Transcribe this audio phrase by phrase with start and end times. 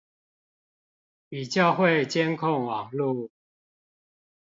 [1.29, 3.29] 比較會監控網路